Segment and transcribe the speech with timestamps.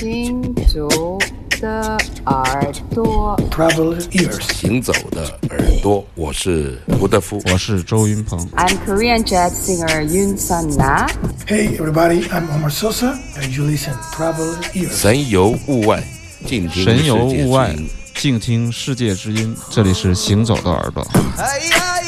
[0.00, 0.88] 行走
[1.60, 3.38] 的耳朵。
[3.50, 4.40] Traveler ears.
[4.54, 7.38] 行走的耳朵，我是胡德夫。
[7.52, 8.38] 我是周云鹏。
[8.56, 11.06] I'm Korean jazz singer Yoon Sun Na.
[11.46, 14.96] Hey, everybody, I'm Omar Sosa, and you listen Traveler ears.
[14.96, 16.02] 神游物外，
[16.46, 17.76] 静听神游物外，
[18.14, 19.54] 静听世界之音。
[19.68, 21.06] 这里是行走的耳朵。
[21.36, 21.99] 哎呀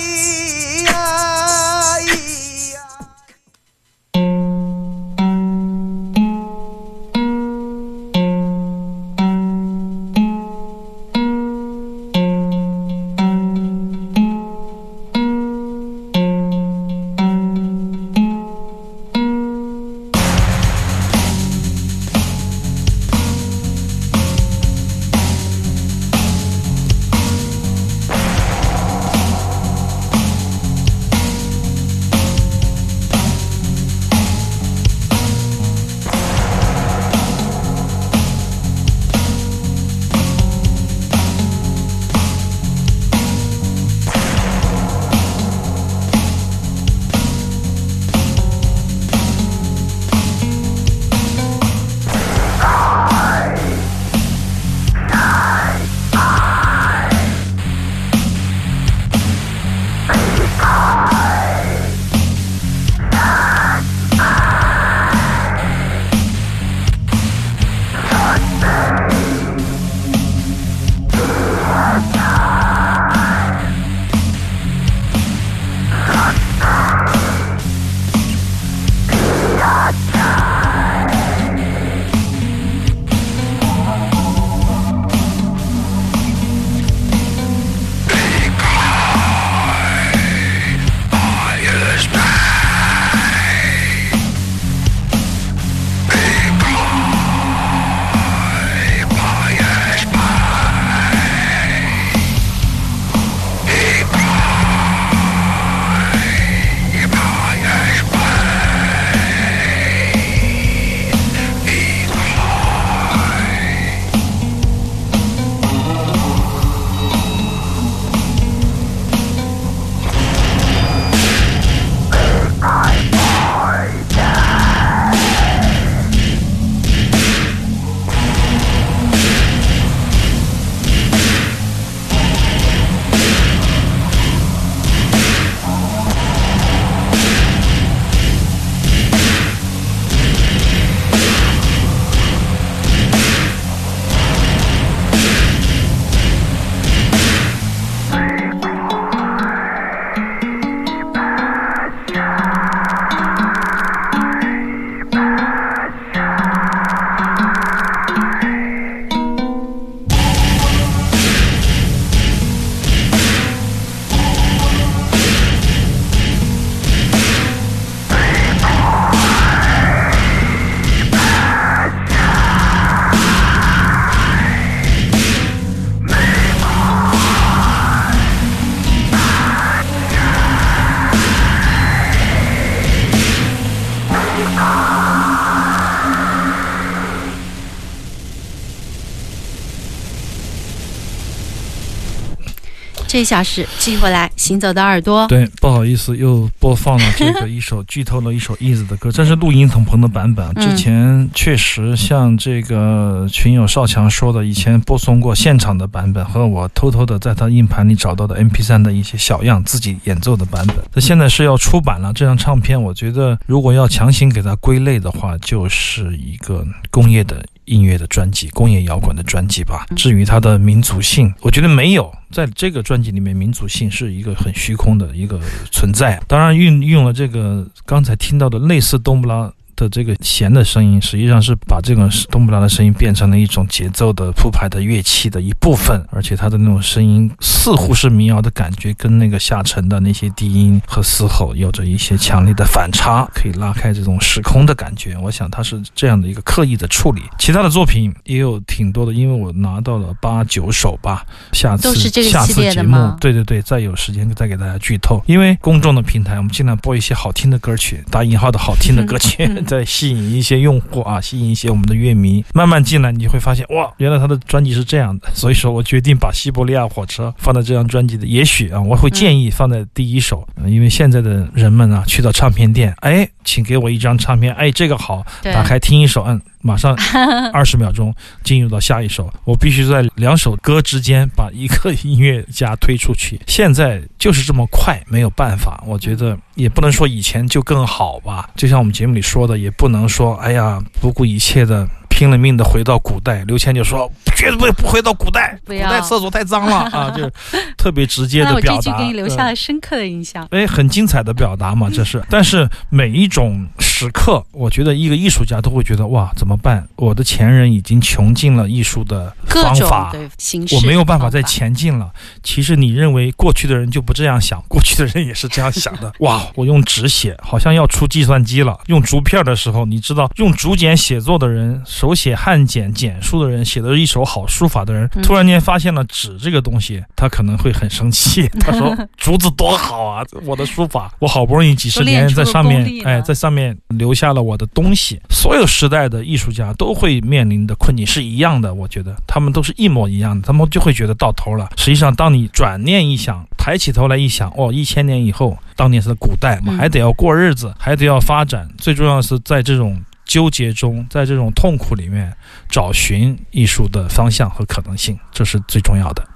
[193.12, 195.28] 这下是继续回来，行走的耳朵。
[195.28, 200.50] 对，不好意思，又播放了这个一首剧透了一首 Easy 的歌，这是录音筒棚的版本。
[200.56, 210.76] 嗯之前确实像这个群友少强说的，以前播送过现场的版本和我偷偷的在他硬盘里找到的 MP3 的一些小样自己演奏的版本。
[210.94, 219.86] 那现在是要出版了这张唱片，我觉得如果要强行给它归类的话，就是一个工业的音乐的专辑，工业摇滚的专辑吧。
[219.96, 222.12] 至于它的民族性，我觉得没有。
[222.30, 225.40] 在这个专辑里面，民族性是一个很虚空的一个
[225.70, 226.20] 存在。
[226.26, 245.16] 当然，运用了这个刚才听到的类似冬不拉的这个弦的声音，实际上是把这种冬不拉的声音变成了一种节奏的铺排的乐器的一部分，而且它的那种声音似乎是民谣的感觉，跟那个下沉的那些低音和嘶吼有着一些强烈的反差，可以拉开这种时空的感觉。
[245.18, 247.22] 我想它是这样的一个刻意的处理。
[247.38, 251.24] 其他的作品也有挺多的，因为我拿到了八九首吧。
[251.52, 255.22] 下次下系次节目对对对，再有时间再给大家剧透。
[255.26, 259.44] 因为公众的平台，我们尽量播一些好听的歌曲，打引号的好听的歌曲。
[259.44, 262.44] 嗯在吸引一些用户啊，吸引一些我们的乐迷。
[262.52, 265.30] 慢慢进来，你会发现哇，原来他的专辑是这样的。
[265.34, 268.26] 所以说我决定把《西伯利亚火车》放在这张专辑的。
[268.26, 276.96] 也许啊，我会建议放在第一首，呃因为现在的人们啊，去到唱片店，哎，请给我一张唱片，哎，这个好，打开听一首，嗯，马上
[277.52, 283.40] 二十秒钟进入到下一首，我必须在两首歌之间把一个音乐家推出去。
[283.46, 285.82] 现在就是这么快，没有办法。
[285.86, 291.88] 我觉得也不能说以前就更好吧，就像我们节目里说的，也不能说哎呀不顾一切的。
[292.12, 297.32] 拼了命的回到古代，刘谦就说绝对不回到古代，古代厕所太脏了 啊，就是
[297.76, 298.80] 特别直接的表达。
[298.82, 300.46] 句给你留下呃了深刻的印象。
[300.50, 302.22] 哎，很精彩的表达嘛，这是。
[302.28, 306.86] 但是每一种时刻，我觉得一个艺术家都会觉得哇，怎么办？
[306.96, 312.10] 我的前人已经穷尽了艺术的方法，对形式，我没有办法再前进了。
[312.42, 316.12] 其实你认为过去的人就不这样想，过去的人也是这样想的。
[316.20, 318.78] 哇，我用纸写，好像要出计算机了。
[318.86, 328.48] 用竹片的时候，你知道，用竹简写作的人，手写汉简简书的人，写的是一手好书法的人，嗯突然间发现了纸这个东西，他可能会很生气。
[328.60, 335.20] 他说：“竹子多好啊，我的书法，我好不容易几十年在上面哎，在上面留下了我的东西。
[335.30, 341.68] 所有时代的艺术家都会面临的困境是一样的，我觉得他们都是一模一样的，他们就会觉得到头了。
[341.76, 350.00] 实际上，当你转念一想，抬起头来一想，哦，一千年以后，当年是古代嘛，嗯还得要过日子，还得要发展，最重要的是在这种。
[350.24, 352.36] 纠结中，在这种痛苦里面
[352.68, 356.26] 找寻艺术的方向和可能性，这是最重要的。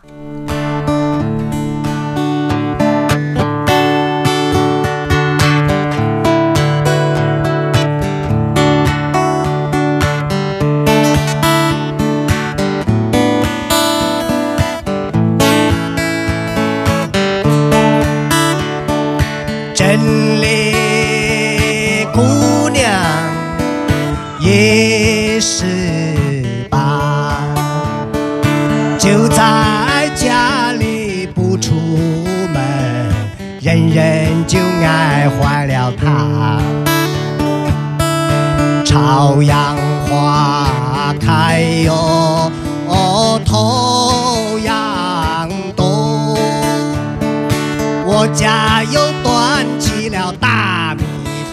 [48.34, 51.02] 家又端起了大米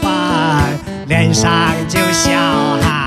[0.02, 0.78] 饭，
[1.08, 1.52] 脸上
[1.88, 3.03] 就笑哈哈。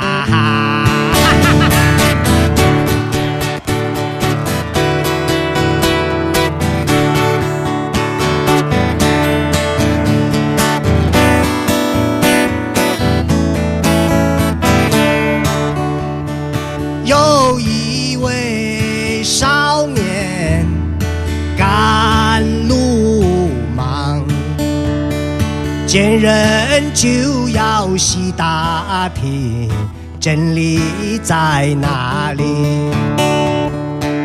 [26.27, 29.71] 人就要细打听
[30.19, 30.81] 真理
[31.23, 32.91] 在哪里。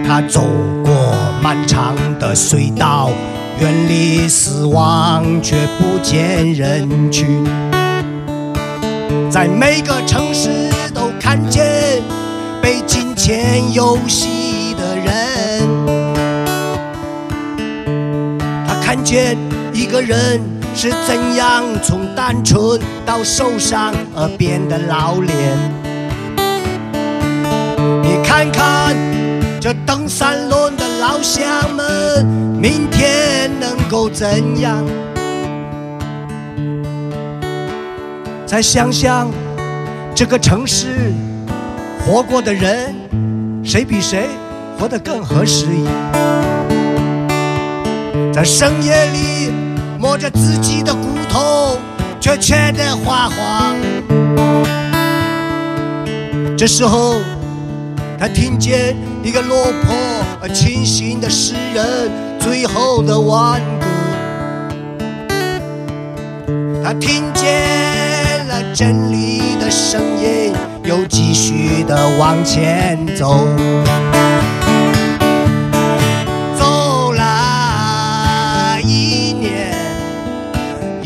[0.03, 0.41] 他走
[0.83, 1.13] 过
[1.43, 3.11] 漫长的隧道，
[3.59, 7.45] 远离死亡，却不见人群。
[9.29, 10.49] 在每个城市
[10.95, 12.01] 都看见
[12.63, 15.67] 被金钱游戏的人。
[18.67, 19.37] 他看见
[19.71, 20.41] 一个人
[20.73, 25.57] 是怎样从单纯到受伤而变得老练。
[28.03, 28.95] 你看看
[29.59, 31.45] 这蹬三轮的老乡
[31.75, 34.83] 们，明天能够怎样？
[38.45, 39.29] 再想想
[40.13, 41.13] 这个城市
[42.05, 42.93] 活过的人，
[43.63, 44.27] 谁比谁
[44.77, 45.85] 活得更合时宜？
[48.33, 49.51] 在深夜里
[50.01, 51.77] 摸着自己的骨头，
[52.19, 53.75] 却缺得花黄。
[56.57, 57.17] 这时候，
[58.19, 59.95] 他听见一个落魄
[60.41, 63.85] 而清醒的诗人最后的挽歌。
[66.83, 70.51] 他听见了真理的声音，
[70.83, 72.97] 又继续的往前。
[73.15, 73.45] 走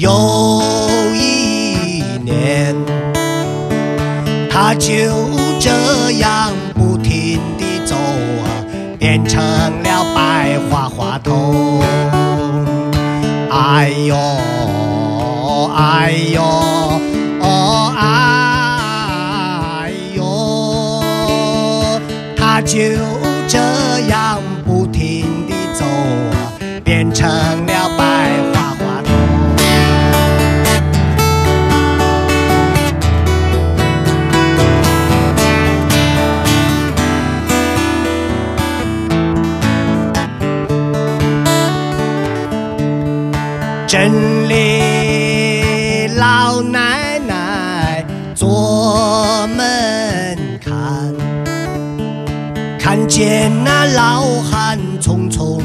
[0.06, 0.12] 又
[1.16, 2.76] 一年，
[4.52, 4.92] 他就
[5.60, 8.46] 这样不停地走啊，
[9.00, 9.42] 变成
[9.82, 11.82] 了白花花头。
[13.50, 14.16] 哎呦，
[15.76, 16.44] 哎呦，
[17.42, 20.24] 哦，哎呦，
[22.38, 22.78] 他就
[23.48, 23.58] 这
[24.08, 24.40] 样
[53.94, 55.62] 老汉匆匆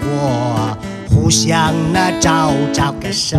[0.00, 0.76] 过，
[1.08, 3.38] 互相那招招个手。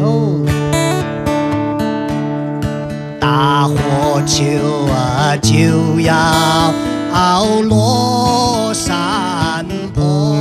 [3.20, 4.44] 大火球
[4.88, 6.34] 啊就要
[7.64, 10.36] 落山坡，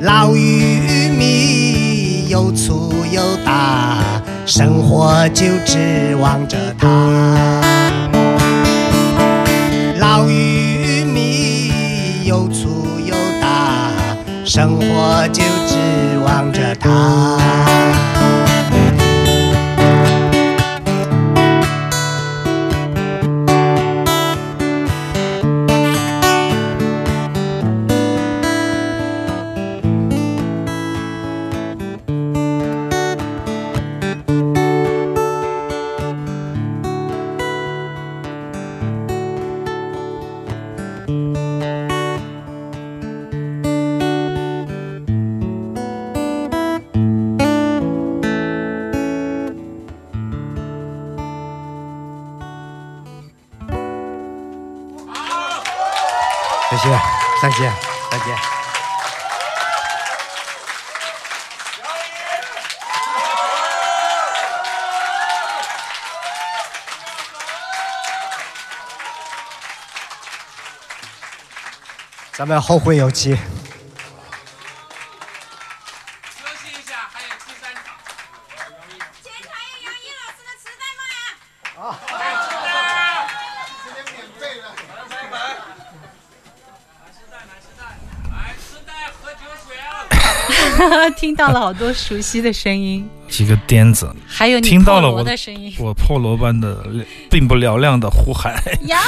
[0.00, 3.98] 老玉米又粗又大，
[4.46, 8.17] 生活就指望着它。
[14.58, 17.38] 生活就指望着它。
[57.48, 57.72] 再见，
[58.10, 58.36] 再见。
[72.32, 73.30] 咱们后会有期。
[73.30, 73.38] 检
[79.42, 81.00] 查一下杨毅老师的磁带吗？
[91.16, 95.74] 听到了好多熟悉的声音，几个颠子，还有你听到了我的声音。
[95.78, 96.84] 我破锣般的
[97.30, 98.54] 并不嘹亮的呼喊，
[98.86, 98.98] 杨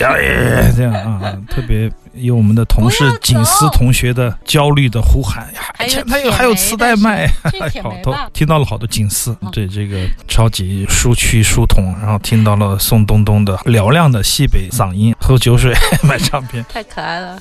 [0.00, 5.46] 呀耶这样啊，特别有我们的同事景思同学的焦虑的呼喊。
[5.54, 7.26] 呀，还有前他有还有磁带卖，
[7.82, 17.40] 好多听到了好多景思哦对这个超级书区书童，然后听到了宋冬冬的嘹亮的西北嗓音，喝酒水 买唱片，太可爱了。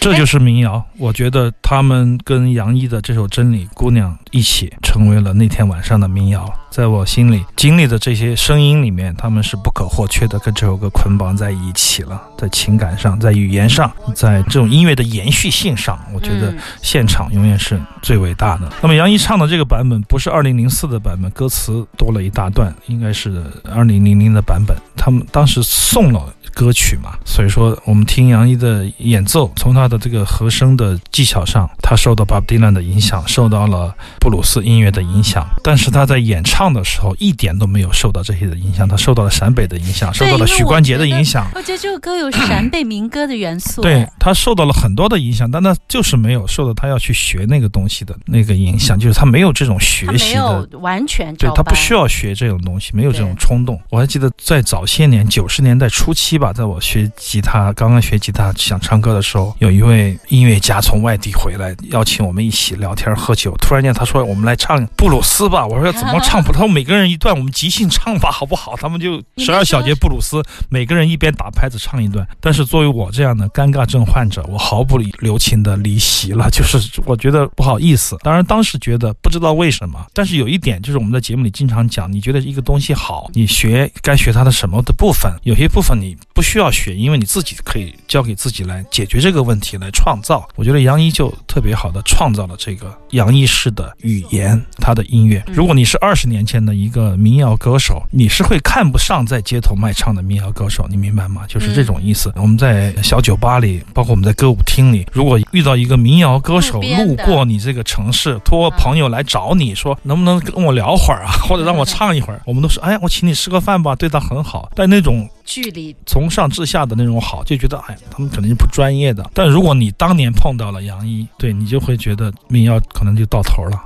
[0.00, 0.84] 这就是民谣。
[0.98, 6.52] 我觉得他们跟杨毅的这首《真理姑娘》一起成为了那天晚上的民谣。
[6.74, 12.20] 在我心里，经历的这些声音里面，他们是不可或缺的，跟这首歌捆绑在一起了。
[12.36, 18.68] 在情感上，在语言上，在这种音乐的延续性上，我觉得嗯现场永远是最伟大的。
[18.82, 23.40] 那么杨一唱的这个版本不是二零零四的版本，歌词多了一大段，应该是
[23.72, 24.76] 二零零零的版本。
[24.96, 41.46] 他们当时送了歌曲嘛，所以说我们听杨一的演奏，从他的这个和声的技巧上，他受到 Bob Dylan 的影响，受到了布鲁斯音乐的影响，但是他在演唱的时候一点都没有受到这些的影响，他受到了陕北的影响，受到了许冠杰的影响。
[41.54, 43.82] 我觉得这首歌有陕北民歌的元素。
[43.82, 53.78] 对哎他受到了很多的影响，但他就是没有受到他要去学那个东西的那个影响，就是他没有这种学习的有完全对他不需要学这种东西，没有这种冲动。
[53.90, 63.54] 我还记得在早些年九十年代初期吧，在我学吉他刚刚学吉他想唱歌的时候，有一位音乐家从外地回来，邀请我们一起聊天喝酒。
[63.58, 72.26] 突然间他说：“我们来唱布鲁斯吧。”我说：“怎么唱布？”他们：“每个人一段，我们即兴唱吧， 好不好？”他们就十二小节布鲁斯，每个人一边打拍子唱一段。
[72.40, 78.16] 但是作为我这样的尴尬症患者，我毫不留情的离席了， 就是我觉得不好意思。
[78.22, 90.48] 当然当时觉得不知道为什么，但是有一点就是我们在节目里经常讲，你觉得一个东西好，你学该学它的什么的部分，有些部分你不需要学，因为你自己可以交给自己来解决这个问题，来创造。
[90.54, 95.42] 我觉得杨一就特别好的创造了这个杨一式的语言，他的音乐。
[95.48, 101.42] 如果你是二十年前的一个民谣歌手，你是会看不上在街头卖唱的民谣歌手，你明白吗？
[101.48, 102.32] 就是这种意思。
[102.36, 114.70] 我们在小酒吧里，包括我们在歌舞厅里，如果遇到一个民谣歌手路过你这个城市，托朋友来找你说能不能跟我聊会儿啊，或者让我唱一会儿，我们都说哎，我请你吃个饭吧，对他很好。
[114.74, 119.30] 但那种距离从上至下的那种好，就觉得哎，他们可能是不专业的。
[119.34, 123.76] 但如果你当年碰到了杨一，对你就会觉得民谣可能就到头了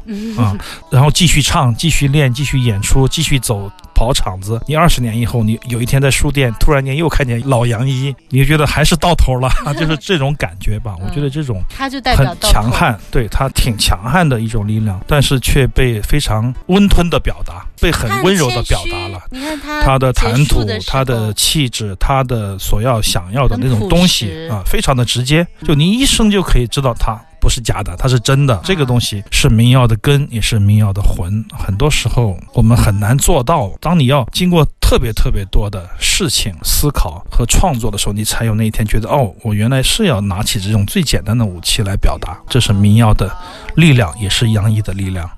[0.41, 0.57] 啊，
[0.91, 4.61] 然后继续唱，继续练，继续演出，继续走跑场子。
[4.69, 10.95] 你二十年以后，你有一天在书店突然间又看见老杨一，你就觉得还是到头了， 就是这种感觉吧。
[11.05, 12.39] 我觉得这种他就代表很。
[12.41, 19.21] 强悍，对他挺强悍的一种力量，但是却被非常温吞的表达，被很温柔的表达了。
[19.31, 28.61] 你看他他的谈吐他的气质、他的所要想要的那种东西啊，非常的直接，就你一生就可以知道他不是假的，它是真的。
[28.65, 31.45] 这个东西是民谣的根，也是民谣的魂。
[31.53, 33.71] 很多时候我们很难做到。
[33.81, 42.39] 当你要经过特别特别多的事情思考和创作的时候，你才有那一天觉得，哦，我原来是要拿起这种最简单的武器来表达。
[42.49, 43.31] 这是民谣的
[43.77, 45.29] 力量，也是洋溢的力量。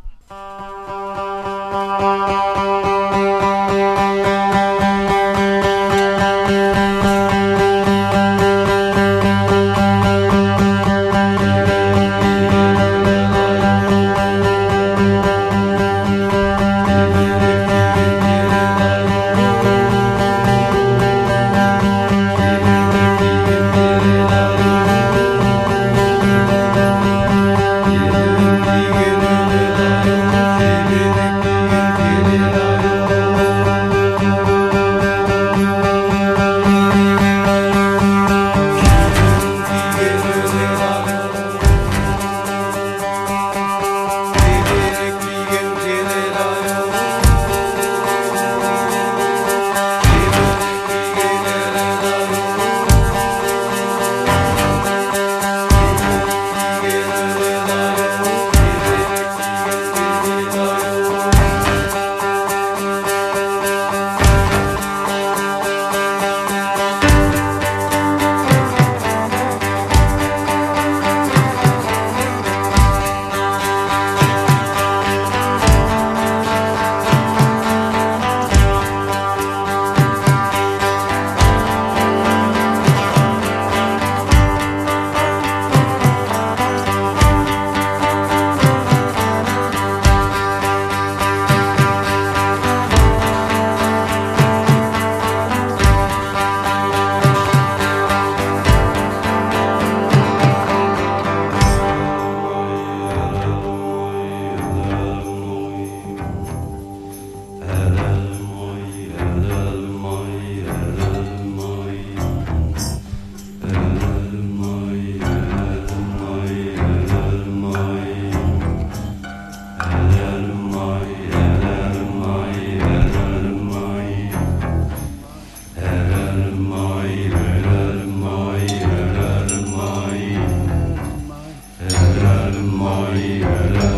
[132.81, 133.90] Maria.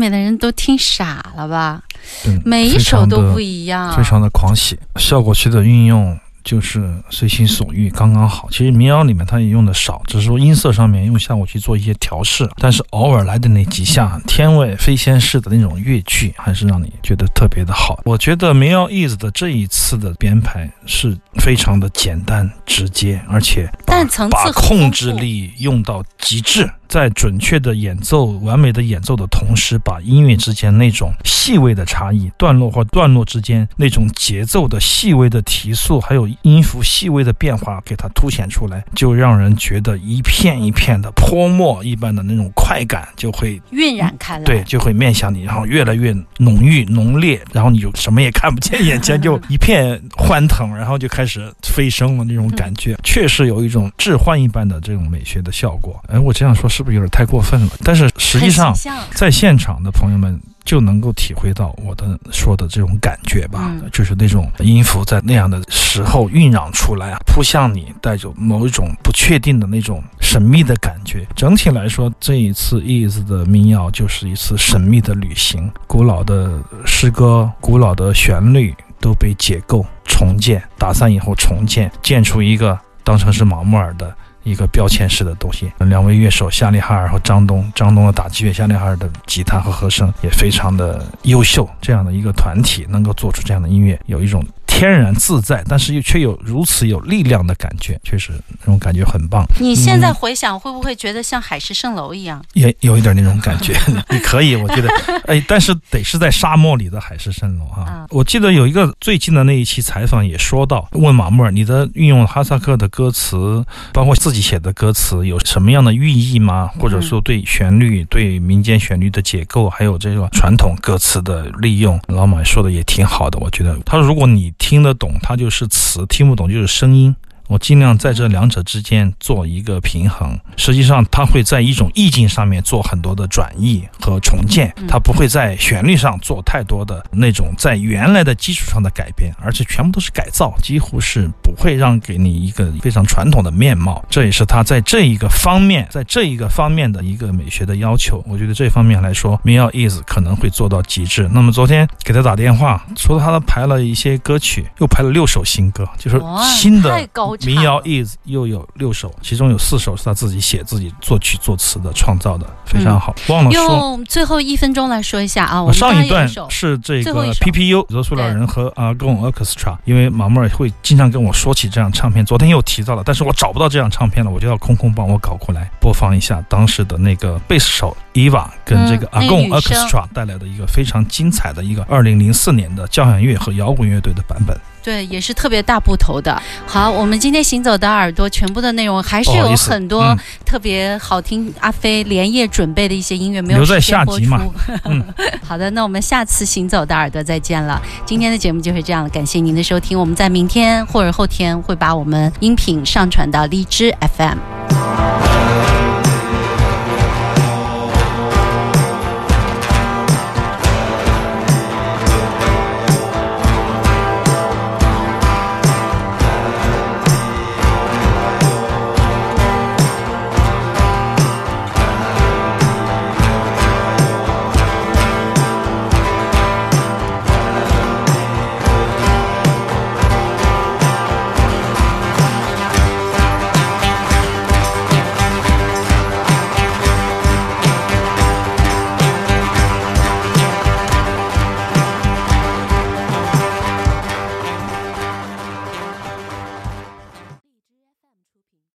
[0.00, 1.82] 面的人都听傻了吧？
[2.26, 4.78] 嗯每一首都不一样，非常的狂喜。
[4.96, 8.48] 效果器的运用就是随心所欲，刚刚好。
[8.50, 18.00] 其实民谣里面它也用的少，只是说音色上面用效果器做一些调试，但是偶尔来的那几下天外飞仙式的那种乐句，还是让你觉得特别的好。
[18.06, 26.68] 我觉得民谣 is 的这一次的编排是非常的简单直接，而且把但层次把控制力用到极致。
[26.90, 44.44] 在准确的演奏、完美的演奏的同时，把音乐之间那种细微的差异、段落或段落之间那种节奏的细微的提速，还有音符细微的变化，给它凸显出来，就让人觉得一片一片的泼墨一般的那种快感就会晕染开来。
[44.44, 56.02] 对，就会面向你，然后越来越浓郁浓烈，然后你就什么也看不见，眼前就一片欢腾，然后就开始飞升了那种感觉，确实有一种致幻一般的这种美学的效果。
[56.08, 57.68] 哎，我这样说是不是有点太过分了？
[57.84, 58.74] 但是实际上
[59.12, 71.26] 在现场的朋友们就能够体会到我的说的这种感觉吧，嗯就是那种音符在那样的时候酝酿出来啊，扑向你，带着某一种不确定的那种神秘的感觉。
[71.34, 84.14] 整体来说，这一次 Ease 的民谣就是一次神秘的旅行，古老的诗歌、古老的旋律都被解构、重建，打散以后重建，建出一个当成是马木尔的。
[84.42, 85.70] 一个标签式的东西。
[85.78, 91.68] 两位乐手夏利哈尔和张东，张东的打击乐，夏利哈尔的吉他和和声也非常的优秀。
[91.80, 94.44] 这样的一个团体能够做出这样的音乐，有一种
[94.80, 99.44] 天然自在，但是又却有如此有力量的感觉，确实那种感觉很棒。
[99.60, 102.42] 你现在回想，会不会觉得像海市蜃楼一样？
[102.54, 104.88] 也有一点那种感觉， 你可以，我觉得，
[105.28, 116.70] 哎，但是得是在沙漠里的海市蜃楼哈、啊我记得有一个最近的那一期采访也说到，问马穆尔，你的运用哈萨克的歌词，包括自己写的歌词，有什么样的寓意吗？
[116.78, 123.78] 或者说对旋律、对民间旋律的解构，还有这个传统歌词的利用，老马说的也挺好的，我觉得。
[123.84, 127.16] 他说，如果你听听得懂，它就是词；听不懂就是声音。
[127.50, 130.38] 我尽量在这两者之间做一个平衡。
[130.56, 144.00] 实际上，它会在一种意境上面做很多的转译和重建，它不会在旋律上做太多的那种在原来的基础上的改变，而且全部都是改造，几乎是不会让给你一个非常传统的面貌。
[144.08, 148.22] 这也是他在这一个方面，在这一个方面的一个美学的要求。
[148.28, 151.28] 我觉得这方面来说，民谣 is 可能会做到极致。
[151.32, 163.14] 那么昨天给他打电话，说他排了一些歌曲，又排了六首新歌，就是新的太高产民谣 is 又有六首，其中有四首是他自己写、自己作曲作词的，创造的非常好。
[163.28, 163.62] 忘了说。
[163.62, 184.56] 用最后一分钟来说一下啊，我上一段是这个 PPU 柔塑料人和啊跟我 Orchestra，因为马穆尔会经常跟我说起这张唱片，昨天又提到了，但是我找不到这张唱片了，我就要空空帮我搞过来播放一下当时的那个贝斯手 Eva 跟这个嗯那 a 个 g o 女 n 生 Orchestra 带来的一个非常精彩的一个二零零四年的交响乐和摇滚乐队的版本。
[184.82, 186.40] 对，也是特别大部头的。
[186.66, 194.52] 好，我们今天行走的耳朵全部的内容还是有很多嗯特别好听，阿飞连夜准备的一些音乐没有留在时间播下集嘛出
[194.90, 195.04] 嗯，
[195.42, 197.80] 好的，那我们下次行走的耳朵再见了。
[198.04, 199.98] 今天的节目就是这样了，感谢您的收听。
[199.98, 205.19] 我们在明天或者后天会把我们音频上传到荔枝 FM。